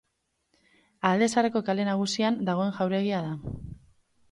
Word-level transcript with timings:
Alde 1.09 1.27
Zaharreko 1.33 1.63
Kale 1.69 1.87
Nagusian 1.91 2.41
dagoen 2.51 2.75
jauregia 2.81 3.23
da. 3.31 3.39